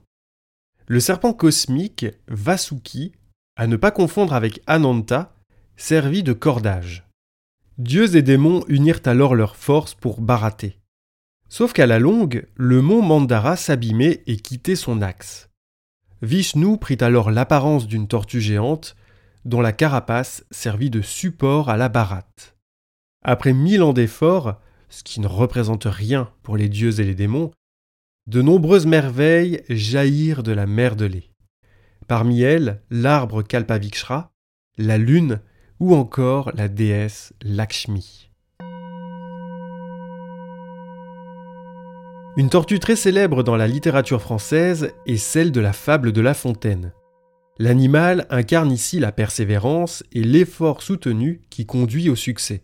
Le 0.87 0.99
serpent 0.99 1.33
cosmique, 1.33 2.07
Vasuki, 2.27 3.13
à 3.55 3.67
ne 3.67 3.75
pas 3.75 3.91
confondre 3.91 4.33
avec 4.33 4.61
Ananta, 4.65 5.35
servit 5.75 6.23
de 6.23 6.33
cordage. 6.33 7.07
Dieux 7.77 8.15
et 8.15 8.21
démons 8.21 8.63
unirent 8.67 9.01
alors 9.05 9.35
leurs 9.35 9.55
forces 9.55 9.93
pour 9.93 10.21
barater. 10.21 10.78
Sauf 11.49 11.73
qu'à 11.73 11.87
la 11.87 11.97
longue, 11.97 12.47
le 12.55 12.81
mont 12.81 13.01
Mandara 13.01 13.55
s'abîmait 13.55 14.23
et 14.27 14.37
quittait 14.37 14.75
son 14.75 15.01
axe. 15.01 15.49
Vishnu 16.21 16.77
prit 16.77 16.97
alors 17.01 17.31
l'apparence 17.31 17.87
d'une 17.87 18.07
tortue 18.07 18.39
géante, 18.39 18.95
dont 19.45 19.61
la 19.61 19.71
carapace 19.71 20.45
servit 20.51 20.89
de 20.89 21.01
support 21.01 21.69
à 21.69 21.77
la 21.77 21.89
baratte. 21.89 22.55
Après 23.23 23.53
mille 23.53 23.81
ans 23.81 23.93
d'efforts, 23.93 24.59
ce 24.89 25.03
qui 25.03 25.19
ne 25.19 25.27
représente 25.27 25.85
rien 25.85 26.31
pour 26.43 26.55
les 26.55 26.69
dieux 26.69 26.99
et 26.99 27.03
les 27.03 27.15
démons, 27.15 27.51
de 28.27 28.41
nombreuses 28.41 28.85
merveilles 28.85 29.63
jaillirent 29.69 30.43
de 30.43 30.51
la 30.51 30.67
mer 30.67 30.95
de 30.95 31.05
lait. 31.05 31.31
Parmi 32.07 32.41
elles, 32.41 32.81
l'arbre 32.91 33.41
Kalpavikshra, 33.41 34.31
la 34.77 34.97
lune 34.97 35.41
ou 35.79 35.95
encore 35.95 36.51
la 36.53 36.67
déesse 36.67 37.33
Lakshmi. 37.41 38.28
Une 42.39 42.49
tortue 42.49 42.79
très 42.79 42.95
célèbre 42.95 43.43
dans 43.43 43.57
la 43.57 43.67
littérature 43.67 44.21
française 44.21 44.93
est 45.05 45.17
celle 45.17 45.51
de 45.51 45.59
la 45.59 45.73
fable 45.73 46.13
de 46.13 46.21
La 46.21 46.33
Fontaine. 46.33 46.93
L'animal 47.57 48.27
incarne 48.29 48.71
ici 48.71 48.97
la 48.97 49.11
persévérance 49.11 50.05
et 50.13 50.23
l'effort 50.23 50.81
soutenu 50.81 51.41
qui 51.49 51.65
conduit 51.65 52.09
au 52.09 52.15
succès. 52.15 52.63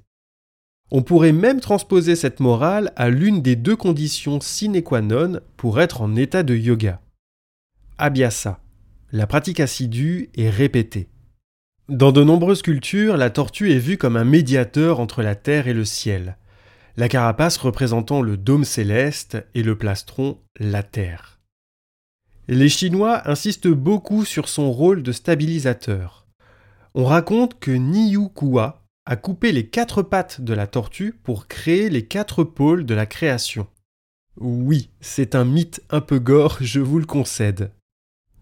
On 0.92 1.02
pourrait 1.02 1.34
même 1.34 1.60
transposer 1.60 2.16
cette 2.16 2.40
morale 2.40 2.94
à 2.96 3.10
l'une 3.10 3.42
des 3.42 3.58
deux 3.58 3.76
conditions 3.76 4.40
sine 4.40 4.82
qua 4.82 5.02
non 5.02 5.42
pour 5.58 5.82
être 5.82 6.00
en 6.00 6.16
état 6.16 6.44
de 6.44 6.56
yoga. 6.56 7.02
Abhyasa, 7.98 8.62
la 9.12 9.28
pratique 9.28 9.60
assidue 9.60 10.30
et 10.36 10.50
répétée. 10.50 11.10
Dans 11.90 12.14
de 12.14 12.24
nombreuses 12.24 12.62
cultures, 12.62 13.18
la 13.18 13.30
tortue 13.30 13.74
est 13.74 13.80
vue 13.80 13.98
comme 13.98 14.16
un 14.16 14.24
médiateur 14.24 15.02
entre 15.02 15.22
la 15.22 15.36
terre 15.36 15.68
et 15.68 15.74
le 15.74 15.84
ciel 15.84 16.38
la 16.98 17.10
carapace 17.10 17.58
représentant 17.58 18.22
le 18.22 18.38
dôme 18.38 18.64
céleste 18.64 19.38
et 19.54 19.64
le 19.64 19.78
plastron 19.78 20.40
la 20.60 20.84
Terre. 20.84 21.40
Les 22.48 22.70
Chinois 22.70 23.28
insistent 23.30 23.68
beaucoup 23.68 24.24
sur 24.24 24.48
son 24.48 24.72
rôle 24.72 25.04
de 25.04 25.12
stabilisateur. 25.12 26.28
On 26.94 27.06
raconte 27.06 27.60
que 27.60 27.72
Niyu 27.72 28.30
Kua 28.30 28.84
a 29.06 29.16
coupé 29.16 29.52
les 29.52 29.68
quatre 29.68 30.02
pattes 30.04 30.42
de 30.42 30.54
la 30.54 30.68
tortue 30.68 31.12
pour 31.12 31.48
créer 31.48 31.90
les 31.90 32.06
quatre 32.06 32.44
pôles 32.44 32.86
de 32.86 32.94
la 32.94 33.06
création. 33.06 33.68
Oui, 34.38 34.90
c'est 35.02 35.36
un 35.36 35.46
mythe 35.46 35.82
un 35.90 36.02
peu 36.02 36.20
gore, 36.20 36.58
je 36.62 36.80
vous 36.80 37.00
le 37.00 37.06
concède. 37.06 37.72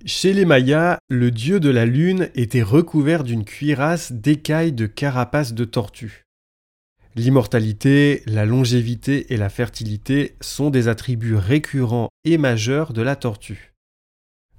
Chez 0.05 0.33
les 0.33 0.45
Mayas, 0.45 0.97
le 1.09 1.31
dieu 1.31 1.59
de 1.59 1.69
la 1.69 1.85
lune 1.85 2.29
était 2.35 2.61
recouvert 2.61 3.23
d'une 3.23 3.45
cuirasse 3.45 4.11
d'écailles 4.11 4.73
de 4.73 4.85
carapace 4.85 5.53
de 5.53 5.65
tortue. 5.65 6.25
L'immortalité, 7.15 8.23
la 8.25 8.45
longévité 8.45 9.31
et 9.33 9.37
la 9.37 9.49
fertilité 9.49 10.35
sont 10.41 10.71
des 10.71 10.87
attributs 10.87 11.35
récurrents 11.35 12.09
et 12.25 12.39
majeurs 12.39 12.91
de 12.91 13.03
la 13.03 13.15
tortue. 13.15 13.73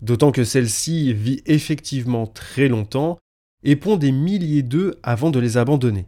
D'autant 0.02 0.30
que 0.30 0.44
celle-ci 0.44 1.12
vit 1.12 1.42
effectivement 1.46 2.26
très 2.26 2.68
longtemps 2.68 3.18
et 3.64 3.74
pond 3.74 3.96
des 3.96 4.12
milliers 4.12 4.62
d'œufs 4.62 4.94
avant 5.02 5.30
de 5.30 5.40
les 5.40 5.56
abandonner. 5.56 6.06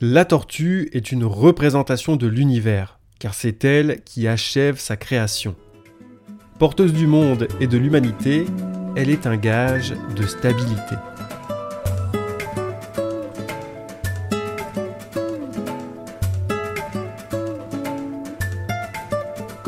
La 0.00 0.24
tortue 0.24 0.90
est 0.92 1.10
une 1.10 1.24
représentation 1.24 2.16
de 2.16 2.26
l'univers, 2.26 3.00
car 3.18 3.34
c'est 3.34 3.64
elle 3.64 4.02
qui 4.04 4.28
achève 4.28 4.78
sa 4.78 4.96
création. 4.96 5.56
Porteuse 6.58 6.92
du 6.92 7.06
monde 7.06 7.48
et 7.60 7.66
de 7.66 7.78
l'humanité, 7.78 8.44
elle 8.96 9.10
est 9.10 9.26
un 9.26 9.36
gage 9.36 9.94
de 10.16 10.26
stabilité. 10.26 10.96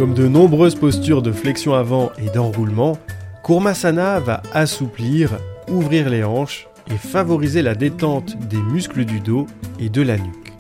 Comme 0.01 0.15
de 0.15 0.29
nombreuses 0.29 0.77
postures 0.77 1.21
de 1.21 1.31
flexion 1.31 1.75
avant 1.75 2.11
et 2.17 2.31
d'enroulement, 2.31 2.97
Kurmasana 3.45 4.19
va 4.19 4.43
assouplir, 4.55 5.37
ouvrir 5.69 6.09
les 6.09 6.25
hanches 6.25 6.69
et 6.91 6.97
favoriser 6.97 7.61
la 7.61 7.75
détente 7.75 8.35
des 8.49 8.57
muscles 8.57 9.05
du 9.05 9.21
dos 9.21 9.47
et 9.79 9.91
de 9.91 10.01
la 10.01 10.17
nuque. 10.17 10.55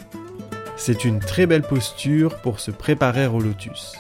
C'est 0.77 1.07
une 1.07 1.21
très 1.21 1.47
belle 1.47 1.63
posture 1.63 2.37
pour 2.43 2.61
se 2.61 2.71
préparer 2.71 3.27
au 3.29 3.41
lotus. 3.41 3.95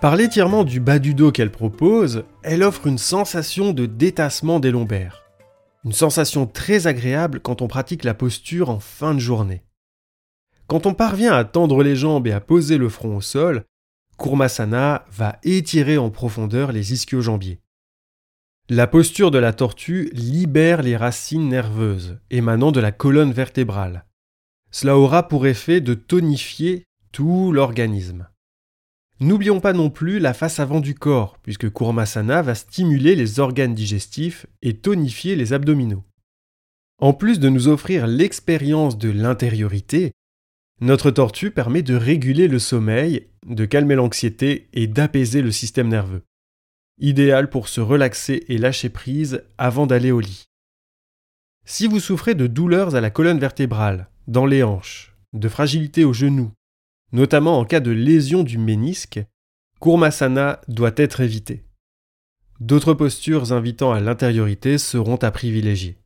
Par 0.00 0.16
l'étirement 0.16 0.64
du 0.64 0.80
bas 0.80 0.98
du 0.98 1.12
dos 1.12 1.30
qu'elle 1.30 1.52
propose, 1.52 2.24
elle 2.42 2.62
offre 2.62 2.86
une 2.86 2.96
sensation 2.96 3.74
de 3.74 3.84
détassement 3.84 4.60
des 4.60 4.70
lombaires. 4.70 5.24
Une 5.84 5.92
sensation 5.92 6.46
très 6.46 6.86
agréable 6.86 7.40
quand 7.40 7.60
on 7.60 7.68
pratique 7.68 8.02
la 8.02 8.14
posture 8.14 8.70
en 8.70 8.80
fin 8.80 9.12
de 9.12 9.20
journée. 9.20 9.62
Quand 10.68 10.86
on 10.86 10.94
parvient 10.94 11.34
à 11.34 11.44
tendre 11.44 11.82
les 11.82 11.96
jambes 11.96 12.26
et 12.26 12.32
à 12.32 12.40
poser 12.40 12.78
le 12.78 12.88
front 12.88 13.16
au 13.16 13.20
sol, 13.20 13.66
Kurmasana 14.18 15.04
va 15.10 15.38
étirer 15.42 15.98
en 15.98 16.10
profondeur 16.10 16.72
les 16.72 16.92
ischio-jambiers. 16.92 17.60
La 18.68 18.86
posture 18.86 19.30
de 19.30 19.38
la 19.38 19.52
tortue 19.52 20.10
libère 20.12 20.82
les 20.82 20.96
racines 20.96 21.48
nerveuses 21.48 22.20
émanant 22.30 22.72
de 22.72 22.80
la 22.80 22.92
colonne 22.92 23.32
vertébrale. 23.32 24.06
Cela 24.70 24.96
aura 24.96 25.28
pour 25.28 25.46
effet 25.46 25.80
de 25.80 25.94
tonifier 25.94 26.84
tout 27.10 27.52
l'organisme. 27.52 28.28
N'oublions 29.20 29.60
pas 29.60 29.72
non 29.72 29.90
plus 29.90 30.18
la 30.18 30.34
face 30.34 30.58
avant 30.58 30.80
du 30.80 30.94
corps, 30.94 31.38
puisque 31.42 31.70
Kurmasana 31.72 32.42
va 32.42 32.54
stimuler 32.54 33.14
les 33.14 33.40
organes 33.40 33.74
digestifs 33.74 34.46
et 34.62 34.78
tonifier 34.78 35.36
les 35.36 35.52
abdominaux. 35.52 36.04
En 36.98 37.12
plus 37.12 37.40
de 37.40 37.48
nous 37.48 37.68
offrir 37.68 38.06
l'expérience 38.06 38.96
de 38.96 39.10
l'intériorité, 39.10 40.12
notre 40.80 41.10
tortue 41.10 41.50
permet 41.50 41.82
de 41.82 41.94
réguler 41.94 42.48
le 42.48 42.58
sommeil, 42.58 43.28
de 43.46 43.64
calmer 43.64 43.94
l'anxiété 43.94 44.68
et 44.72 44.86
d'apaiser 44.86 45.42
le 45.42 45.50
système 45.50 45.88
nerveux. 45.88 46.22
Idéal 47.00 47.50
pour 47.50 47.68
se 47.68 47.80
relaxer 47.80 48.44
et 48.48 48.58
lâcher 48.58 48.88
prise 48.88 49.42
avant 49.58 49.86
d'aller 49.86 50.12
au 50.12 50.20
lit. 50.20 50.44
Si 51.64 51.86
vous 51.86 52.00
souffrez 52.00 52.34
de 52.34 52.46
douleurs 52.46 52.94
à 52.94 53.00
la 53.00 53.10
colonne 53.10 53.38
vertébrale, 53.38 54.08
dans 54.26 54.46
les 54.46 54.62
hanches, 54.62 55.14
de 55.32 55.48
fragilité 55.48 56.04
aux 56.04 56.12
genoux, 56.12 56.52
notamment 57.12 57.58
en 57.58 57.64
cas 57.64 57.80
de 57.80 57.90
lésion 57.90 58.42
du 58.42 58.58
ménisque, 58.58 59.22
Kurmasana 59.80 60.60
doit 60.68 60.92
être 60.96 61.20
évité. 61.20 61.64
D'autres 62.60 62.94
postures 62.94 63.52
invitant 63.52 63.92
à 63.92 64.00
l'intériorité 64.00 64.78
seront 64.78 65.16
à 65.16 65.30
privilégier. 65.30 65.98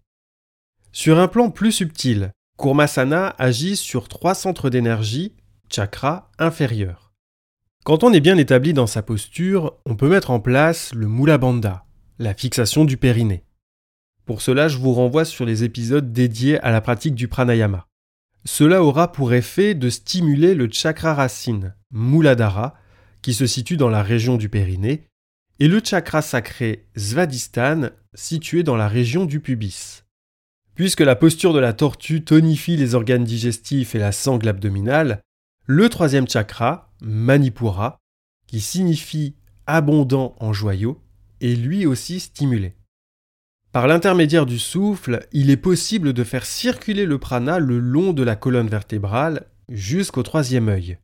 Sur 0.93 1.19
un 1.19 1.29
plan 1.29 1.51
plus 1.51 1.73
subtil, 1.73 2.33
Kurmasana 2.59 3.35
agit 3.39 3.77
sur 3.77 4.09
trois 4.09 4.35
centres 4.35 4.71
d'énergie, 4.71 5.35
chakras 5.71 6.31
inférieurs. 6.39 7.06
Quand 7.87 8.03
on 8.03 8.13
est 8.13 8.21
bien 8.21 8.37
établi 8.37 8.73
dans 8.73 8.89
sa 8.89 9.01
posture, 9.01 9.75
on 9.87 9.95
peut 9.95 10.09
mettre 10.09 10.33
en 10.33 10.41
place 10.41 10.93
le 10.93 11.07
Mula 11.07 11.39
Bandha, 11.39 11.87
la 12.19 12.35
fixation 12.35 12.85
du 12.85 12.97
périnée. 12.97 13.45
Pour 14.25 14.43
cela, 14.43 14.67
je 14.67 14.79
vous 14.79 14.93
renvoie 14.93 15.25
sur 15.25 15.45
les 15.45 15.63
épisodes 15.63 16.13
dédiés 16.13 16.59
à 16.63 16.73
la 16.73 16.81
pratique 16.81 17.15
du 17.15 17.29
pranayama. 17.29 17.87
Cela 18.45 18.83
aura 18.83 19.13
pour 19.13 19.35
effet 19.35 19.75
de 19.75 19.89
stimuler 19.89 20.57
le 20.57 20.69
chakra 20.69 21.15
racine, 21.15 21.77
Muladhara, 21.93 22.75
qui 23.23 23.33
se 23.35 23.47
situe 23.47 23.77
dans 23.77 23.89
la 23.89 24.03
région 24.03 24.37
du 24.37 24.49
périnée, 24.49 25.07
et 25.61 25.69
le 25.69 25.81
chakra 25.81 26.23
sacré 26.23 26.89
Svadhisthana, 26.97 27.93
situé 28.15 28.65
dans 28.65 28.77
la 28.77 28.89
région 28.89 29.27
du 29.27 29.39
pubis. 29.39 30.03
Puisque 30.75 31.03
la 31.03 31.15
posture 31.15 31.53
de 31.53 31.61
la 31.61 31.73
tortue 31.73 32.25
tonifie 32.25 32.77
les 32.77 32.97
organes 32.97 33.23
digestifs 33.23 33.95
et 33.95 34.01
la 34.01 34.11
sangle 34.11 34.49
abdominale, 34.49 35.21
le 35.67 35.89
troisième 35.89 36.29
chakra, 36.29 36.86
Manipura, 37.01 37.99
qui 38.47 38.61
signifie 38.61 39.35
abondant 39.67 40.37
en 40.41 40.53
joyaux, 40.53 41.01
est 41.41 41.55
lui 41.55 41.87
aussi 41.87 42.21
stimulé. 42.21 42.75
Par 43.73 43.87
l'intermédiaire 43.87 44.47
du 44.47 44.59
souffle, 44.59 45.27
il 45.33 45.51
est 45.51 45.57
possible 45.57 46.13
de 46.13 46.25
faire 46.25 46.47
circuler 46.47 47.05
le 47.05 47.19
prana 47.19 47.59
le 47.59 47.79
long 47.79 48.13
de 48.13 48.23
la 48.23 48.37
colonne 48.37 48.69
vertébrale 48.69 49.47
jusqu'au 49.69 50.23
troisième 50.23 50.69
œil. 50.69 50.99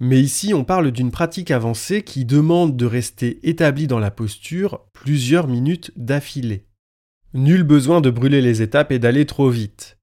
Mais 0.00 0.20
ici, 0.20 0.54
on 0.54 0.64
parle 0.64 0.90
d'une 0.90 1.10
pratique 1.10 1.50
avancée 1.50 2.02
qui 2.02 2.24
demande 2.24 2.76
de 2.76 2.86
rester 2.86 3.38
établi 3.48 3.86
dans 3.86 3.98
la 3.98 4.10
posture 4.10 4.80
plusieurs 4.94 5.46
minutes 5.46 5.92
d'affilée. 5.94 6.66
Nul 7.34 7.62
besoin 7.62 8.00
de 8.00 8.10
brûler 8.10 8.40
les 8.40 8.62
étapes 8.62 8.90
et 8.90 8.98
d'aller 8.98 9.26
trop 9.26 9.50
vite. 9.50 9.98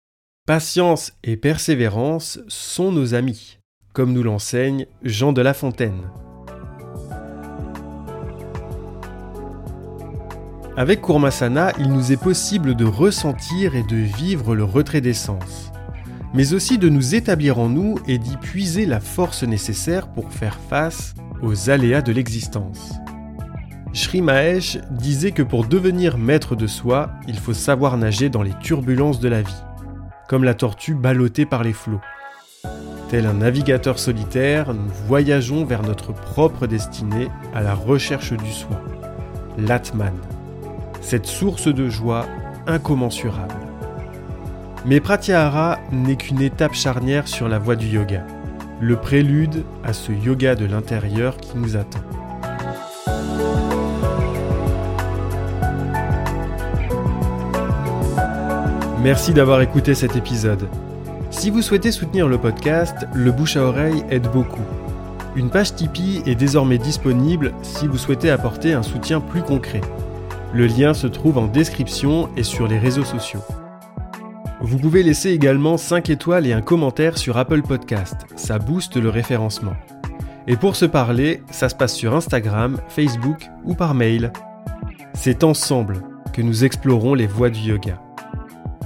Patience 0.46 1.12
et 1.24 1.36
persévérance 1.36 2.40
sont 2.48 2.92
nos 2.92 3.16
amis, 3.16 3.57
comme 3.94 4.14
nous 4.14 4.24
l'enseigne 4.24 4.86
Jean 5.04 5.34
de 5.34 5.42
La 5.42 5.54
Fontaine. 5.54 6.10
Avec 10.78 11.02
Kurmasana, 11.02 11.74
il 11.80 11.92
nous 11.92 12.12
est 12.12 12.22
possible 12.22 12.76
de 12.76 12.86
ressentir 12.86 13.76
et 13.76 13.82
de 13.82 13.96
vivre 13.96 14.56
le 14.56 14.64
retrait 14.64 15.02
des 15.02 15.16
sens, 15.16 15.72
mais 16.36 16.54
aussi 16.54 16.78
de 16.78 16.88
nous 16.88 17.16
établir 17.16 17.58
en 17.58 17.68
nous 17.68 17.98
et 18.08 18.20
d'y 18.20 18.38
puiser 18.38 18.86
la 18.86 19.00
force 19.00 19.42
nécessaire 19.42 20.08
pour 20.08 20.32
faire 20.32 20.60
face 20.70 21.16
aux 21.42 21.72
aléas 21.72 22.04
de 22.04 22.12
l'existence. 22.12 22.94
Sri 23.94 24.22
Mahesh 24.22 24.78
disait 24.92 25.32
que 25.32 25.42
pour 25.42 25.66
devenir 25.66 26.20
maître 26.20 26.56
de 26.56 26.68
soi, 26.68 27.10
il 27.28 27.40
faut 27.40 27.54
savoir 27.56 27.98
nager 27.98 28.30
dans 28.30 28.44
les 28.44 28.54
turbulences 28.62 29.20
de 29.20 29.30
la 29.30 29.42
vie, 29.42 29.64
comme 30.30 30.44
la 30.44 30.54
tortue 30.54 30.94
ballottée 30.94 31.48
par 31.48 31.64
les 31.64 31.74
flots. 31.74 32.02
Tel 33.10 33.26
un 33.26 33.36
navigateur 33.36 34.00
solitaire, 34.00 34.74
nous 34.74 34.92
voyageons 35.08 35.64
vers 35.64 35.82
notre 35.82 36.12
propre 36.12 36.68
destinée 36.68 37.30
à 37.56 37.62
la 37.62 37.74
recherche 37.74 38.34
du 38.34 38.52
soi, 38.52 38.82
l'Atman, 39.58 40.14
cette 41.00 41.26
source 41.26 41.74
de 41.74 41.88
joie 41.88 42.26
incommensurable. 42.68 43.56
Mais 44.86 45.00
Pratyahara 45.00 45.80
n'est 45.94 46.18
qu'une 46.18 46.42
étape 46.42 46.74
charnière 46.74 47.30
sur 47.30 47.48
la 47.48 47.60
voie 47.60 47.78
du 47.78 47.88
yoga, 47.88 48.28
le 48.82 48.98
prélude 48.98 49.64
à 49.86 49.94
ce 49.94 50.12
yoga 50.12 50.56
de 50.56 50.66
l'intérieur 50.66 51.38
qui 51.38 51.58
nous 51.58 51.78
attend. 51.78 52.04
Merci 59.02 59.34
d'avoir 59.34 59.62
écouté 59.62 59.96
cet 59.96 60.18
épisode. 60.18 60.68
Si 61.38 61.52
vous 61.52 61.62
souhaitez 61.62 61.92
soutenir 61.92 62.28
le 62.28 62.40
podcast, 62.40 63.06
le 63.14 63.32
bouche 63.32 63.58
à 63.58 63.62
oreille 63.62 64.04
aide 64.10 64.28
beaucoup. 64.34 64.66
Une 65.36 65.52
page 65.52 65.76
Tipeee 65.76 66.24
est 66.26 66.34
désormais 66.34 66.80
disponible 66.80 67.54
si 67.62 67.86
vous 67.86 68.00
souhaitez 68.00 68.32
apporter 68.32 68.74
un 68.74 68.82
soutien 68.82 69.22
plus 69.22 69.44
concret. 69.44 69.82
Le 70.52 70.66
lien 70.66 70.96
se 70.96 71.06
trouve 71.06 71.38
en 71.38 71.46
description 71.46 72.28
et 72.36 72.42
sur 72.42 72.68
les 72.68 72.80
réseaux 72.80 73.04
sociaux. 73.04 73.44
Vous 74.62 74.80
pouvez 74.80 75.04
laisser 75.04 75.30
également 75.30 75.78
5 75.78 76.10
étoiles 76.10 76.48
et 76.48 76.54
un 76.54 76.62
commentaire 76.62 77.20
sur 77.20 77.38
Apple 77.38 77.62
Podcast, 77.62 78.26
ça 78.36 78.58
booste 78.58 78.98
le 78.98 79.10
référencement. 79.10 79.78
Et 80.48 80.56
pour 80.56 80.76
se 80.76 80.86
parler, 80.86 81.44
ça 81.52 81.70
se 81.70 81.76
passe 81.76 81.94
sur 81.94 82.16
Instagram, 82.16 82.80
Facebook 82.90 83.48
ou 83.64 83.76
par 83.76 83.94
mail. 83.94 84.34
C'est 85.14 85.44
ensemble 85.44 86.02
que 86.34 86.42
nous 86.42 86.66
explorons 86.66 87.14
les 87.14 87.28
voies 87.28 87.52
du 87.52 87.60
yoga. 87.60 88.02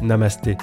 Namasté. 0.01 0.57